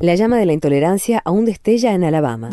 [0.00, 2.48] La llama de la intolerancia aún destella en Alabama.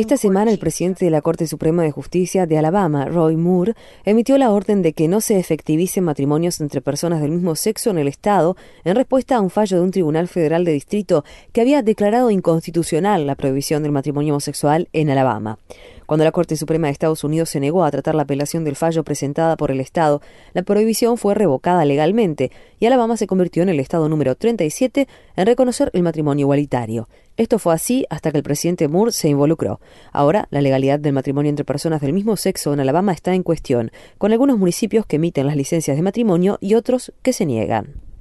[0.00, 3.74] Esta semana el presidente de la Corte Suprema de Justicia de Alabama, Roy Moore,
[4.06, 7.98] emitió la orden de que no se efectivicen matrimonios entre personas del mismo sexo en
[7.98, 11.22] el estado en respuesta a un fallo de un tribunal federal de distrito
[11.52, 15.58] que había declarado inconstitucional la prohibición del matrimonio homosexual en Alabama.
[16.06, 19.04] Cuando la Corte Suprema de Estados Unidos se negó a tratar la apelación del fallo
[19.04, 20.20] presentada por el Estado,
[20.52, 25.46] la prohibición fue revocada legalmente y Alabama se convirtió en el Estado número 37 en
[25.46, 27.08] reconocer el matrimonio igualitario.
[27.36, 29.80] Esto fue así hasta que el presidente Moore se involucró.
[30.12, 33.90] Ahora, la legalidad del matrimonio entre personas del mismo sexo en Alabama está en cuestión,
[34.18, 38.11] con algunos municipios que emiten las licencias de matrimonio y otros que se niegan.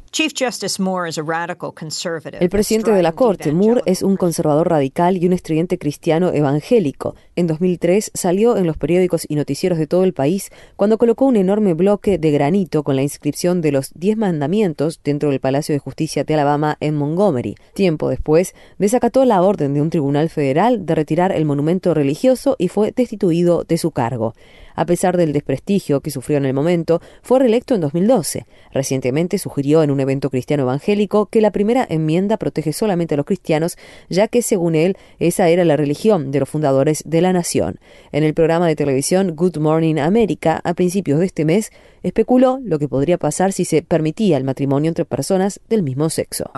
[2.42, 7.16] El presidente de la Corte, Moore, es un conservador radical y un estridente cristiano evangélico.
[7.38, 11.38] En 2003 salió en los periódicos y noticieros de todo el país cuando colocó un
[11.38, 15.80] enorme bloque de granito con la inscripción de los Diez Mandamientos dentro del Palacio de
[15.80, 17.56] Justicia de Alabama en Montgomery.
[17.74, 22.68] Tiempo después, desacató la orden de un tribunal federal de retirar el monumento religioso y
[22.68, 24.34] fue destituido de su cargo.
[24.76, 28.46] A pesar del desprestigio que sufrió en el momento, fue reelecto en 2012.
[28.74, 33.26] Recientemente sugirió en un evento cristiano evangélico que la primera enmienda protege solamente a los
[33.26, 33.78] cristianos,
[34.10, 37.80] ya que, según él, esa era la religión de los fundadores de la nación.
[38.12, 41.72] En el programa de televisión Good Morning America, a principios de este mes,
[42.04, 46.50] especuló lo que podría pasar si se permitía el matrimonio entre personas del mismo sexo.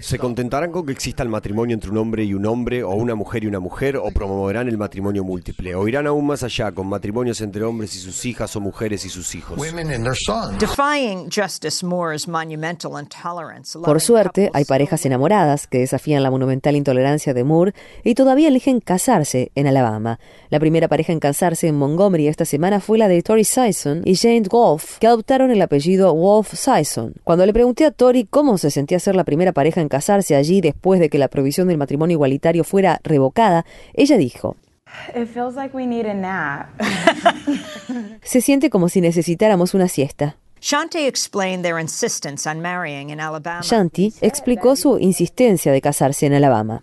[0.00, 3.14] ¿Se contentarán con que exista el matrimonio entre un hombre y un hombre, o una
[3.14, 5.74] mujer y una mujer, o promoverán el matrimonio múltiple?
[5.74, 9.08] ¿O irán aún más allá con matrimonios entre hombres y sus hijas o mujeres y
[9.08, 9.58] sus hijos?
[13.84, 18.80] Por suerte, hay parejas enamoradas que desafían la monumental intolerancia de Moore y todavía eligen
[18.80, 20.18] casarse en Alabama.
[20.50, 24.16] La primera pareja en casarse en Montgomery esta semana fue la de Tori Sison y
[24.16, 27.14] Jane Wolf, que adoptaron el apellido Wolf Sison.
[27.24, 30.60] Cuando le pregunté a Tori cómo se sentía ser la primera pareja en casarse allí
[30.60, 33.64] después de que la prohibición del matrimonio igualitario fuera revocada,
[33.94, 34.56] ella dijo,
[38.22, 40.36] Se siente como si necesitáramos una siesta.
[43.60, 46.80] Shanti explicó su insistencia de casarse en Alabama.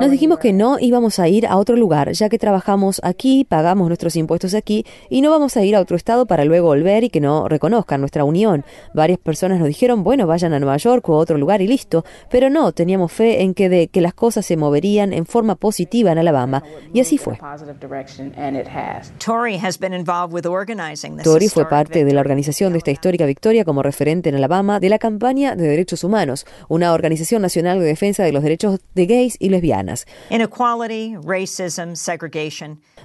[0.00, 3.88] Nos dijimos que no íbamos a ir a otro lugar, ya que trabajamos aquí, pagamos
[3.88, 7.10] nuestros impuestos aquí y no vamos a ir a otro estado para luego volver y
[7.10, 8.64] que no reconozcan nuestra unión.
[8.94, 12.06] Varias personas nos dijeron, bueno, vayan a Nueva York o a otro lugar y listo,
[12.30, 16.10] pero no, teníamos fe en que, de, que las cosas se moverían en forma positiva
[16.10, 16.62] en Alabama
[16.94, 17.38] y así fue.
[21.22, 24.88] Tori fue parte de la organización de esta histórica victoria como referente en Alabama de
[24.88, 29.36] la campaña de derechos humanos, una organización nacional de defensa de los derechos de gays
[29.40, 30.06] y lesbianas.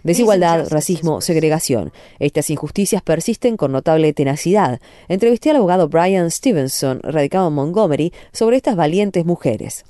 [0.04, 1.92] Desigualdad, racismo, segregación.
[2.20, 4.80] Estas injusticias persisten con notable tenacidad.
[5.08, 9.86] Entrevisté al abogado Brian Stevenson, radicado en Montgomery, sobre estas valientes mujeres.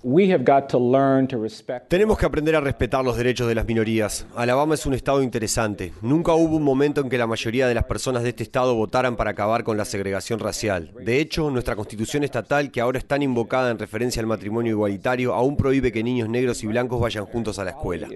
[1.90, 4.26] Tenemos que aprender a respetar los derechos de las minorías.
[4.36, 5.92] Alabama es un estado interesante.
[6.02, 9.16] Nunca hubo un momento en que la mayoría de las personas de este estado votaran
[9.16, 10.92] para acabar con la segregación racial.
[11.04, 15.34] De hecho, nuestra constitución estatal, que ahora es tan invocada en referencia al matrimonio igualitario,
[15.34, 18.08] aún prohíbe que niños negros y blancos vayan juntos a la escuela.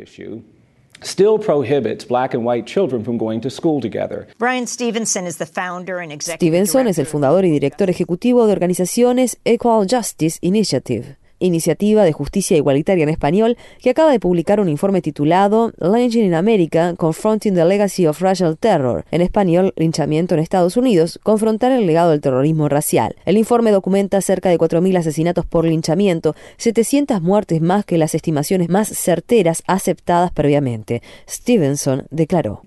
[1.03, 4.27] Still prohibits black and white children from going to school together.
[4.37, 8.53] Brian Stevenson is the founder and executive Stevenson es el fundador y director ejecutivo de
[8.53, 14.69] organizaciones Equal Justice Initiative iniciativa de justicia igualitaria en español, que acaba de publicar un
[14.69, 20.39] informe titulado Lynching in America, Confronting the Legacy of Racial Terror, en español, linchamiento en
[20.39, 23.15] Estados Unidos, confrontar el legado del terrorismo racial.
[23.25, 28.69] El informe documenta cerca de 4.000 asesinatos por linchamiento, 700 muertes más que las estimaciones
[28.69, 31.01] más certeras aceptadas previamente.
[31.29, 32.61] Stevenson declaró.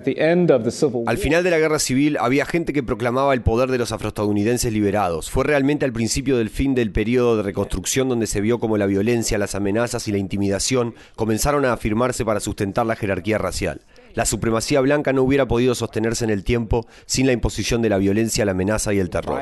[1.07, 4.73] Al final de la guerra civil había gente que proclamaba el poder de los afroestadounidenses
[4.73, 5.31] liberados.
[5.31, 8.87] Fue realmente al principio del fin del periodo de reconstrucción donde se vio como la
[8.87, 13.81] violencia, las amenazas y la intimidación comenzaron a afirmarse para sustentar la jerarquía racial.
[14.19, 17.99] La supremacía blanca no hubiera podido sostenerse en el tiempo sin la imposición de la
[17.99, 19.41] violencia, la amenaza y el terror.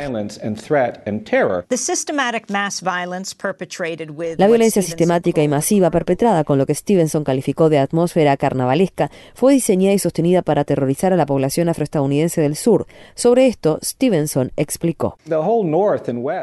[4.37, 9.55] La violencia sistemática y masiva perpetrada con lo que Stevenson calificó de atmósfera carnavalesca fue
[9.55, 12.87] diseñada y sostenida para aterrorizar a la población afroestadounidense del sur.
[13.15, 15.17] Sobre esto, Stevenson explicó.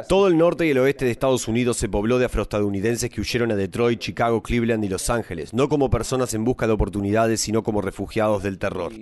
[0.09, 3.51] Todo el norte y el oeste de Estados Unidos se pobló de afroestadounidenses que huyeron
[3.51, 7.61] a Detroit, Chicago, Cleveland y Los Ángeles, no como personas en busca de oportunidades, sino
[7.61, 8.93] como refugiados del terror.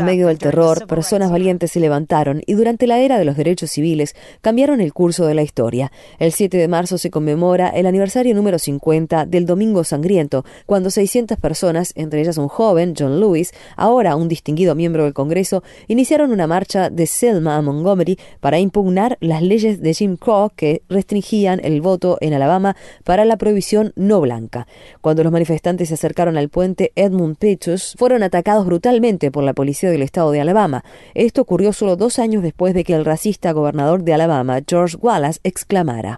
[0.00, 3.70] En medio del terror, personas valientes se levantaron y durante la era de los derechos
[3.70, 5.92] civiles cambiaron el curso de la historia.
[6.18, 11.38] El 7 de marzo se conmemora el aniversario número 50 del Domingo Sangriento, cuando 600
[11.38, 16.46] personas, entre ellas un joven, John Lewis, ahora un distinguido miembro del Congreso, iniciaron una
[16.46, 21.80] marcha de Selma a Montgomery para impugnar las leyes de Jim Crow que restringían el
[21.82, 24.66] voto en Alabama para la prohibición no blanca.
[25.00, 29.90] Cuando los manifestantes se acercaron al puente, Edmund Pettus fueron atacados brutalmente por la policía
[29.90, 30.84] del estado de Alabama.
[31.14, 35.40] Esto ocurrió solo dos años después de que el racista gobernador de Alabama, George Wallace,
[35.44, 36.16] exclamara.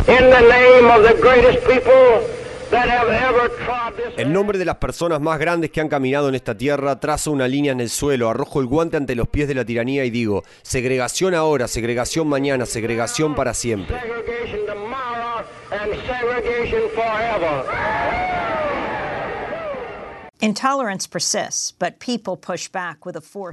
[4.16, 7.46] En nombre de las personas más grandes que han caminado en esta tierra, trazo una
[7.46, 10.42] línea en el suelo, arrojo el guante ante los pies de la tiranía y digo,
[10.62, 13.96] segregación ahora, segregación mañana, segregación para siempre.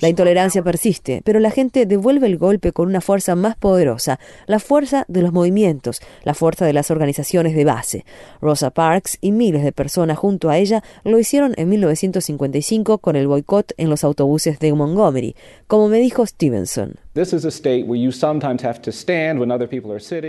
[0.01, 4.57] La intolerancia persiste, pero la gente devuelve el golpe con una fuerza más poderosa, la
[4.57, 8.05] fuerza de los movimientos, la fuerza de las organizaciones de base.
[8.41, 13.27] Rosa Parks y miles de personas junto a ella lo hicieron en 1955 con el
[13.27, 15.35] boicot en los autobuses de Montgomery,
[15.67, 16.95] como me dijo Stevenson.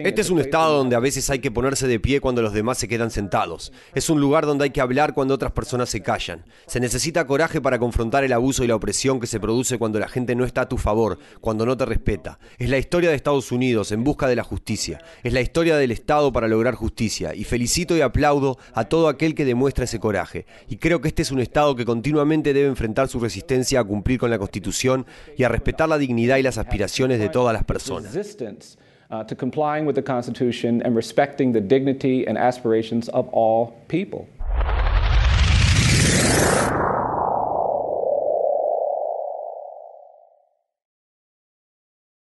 [0.05, 2.79] Este es un estado donde a veces hay que ponerse de pie cuando los demás
[2.79, 3.73] se quedan sentados.
[3.95, 6.45] Es un lugar donde hay que hablar cuando otras personas se callan.
[6.67, 10.09] Se necesita coraje para confrontar el abuso y la opresión que se produce cuando la
[10.09, 12.41] gente no está a tu favor, cuando no te respeta.
[12.59, 15.01] Es la historia de Estados Unidos en busca de la justicia.
[15.23, 17.37] Es la historia del Estado para lograr justicia.
[17.37, 20.45] Y felicito y aplaudo a todo aquel que demuestra ese coraje.
[20.69, 24.19] Y creo que este es un Estado que continuamente debe enfrentar su resistencia a cumplir
[24.19, 25.07] con la Constitución
[25.37, 26.80] y a respetar la dignidad y las aspiraciones
[27.19, 28.77] de todas las personas.
[29.11, 34.29] Uh, to complying with the Constitution and respecting the dignity and aspirations of all people.